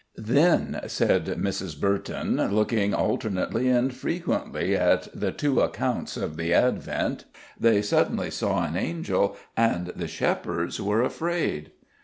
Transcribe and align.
"Then," 0.17 0.81
said 0.87 1.25
Mrs. 1.27 1.79
Burton, 1.79 2.37
looking 2.55 2.91
alternately 2.91 3.69
and 3.69 3.93
frequently 3.93 4.75
at 4.75 5.07
the 5.13 5.31
two 5.31 5.61
accounts 5.61 6.17
of 6.17 6.37
the 6.37 6.55
Advent, 6.55 7.25
"they 7.59 7.83
suddenly 7.83 8.31
saw 8.31 8.63
an 8.65 8.75
angel, 8.75 9.37
and 9.55 9.93
the 9.95 10.07
shepherds 10.07 10.81
were 10.81 11.03
afraid." 11.03 11.73